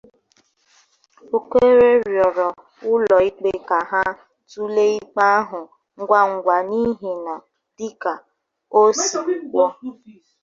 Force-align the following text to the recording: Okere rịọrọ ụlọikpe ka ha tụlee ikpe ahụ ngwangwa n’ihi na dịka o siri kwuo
Okere 1.37 1.87
rịọrọ 2.07 2.47
ụlọikpe 2.91 3.49
ka 3.69 3.77
ha 3.91 4.03
tụlee 4.51 4.91
ikpe 4.99 5.23
ahụ 5.39 5.61
ngwangwa 5.99 6.55
n’ihi 6.69 7.11
na 7.25 7.33
dịka 7.77 8.13
o 8.77 8.79
siri 9.01 9.35
kwuo 9.49 9.67